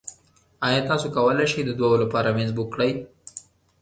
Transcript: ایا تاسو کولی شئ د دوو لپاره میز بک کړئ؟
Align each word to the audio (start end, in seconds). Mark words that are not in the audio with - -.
ایا 0.65 0.79
تاسو 0.89 1.07
کولی 1.15 1.45
شئ 1.51 1.61
د 1.65 1.71
دوو 1.79 2.01
لپاره 2.03 2.29
میز 2.37 2.49
بک 2.57 2.67
کړئ؟ 2.75 2.91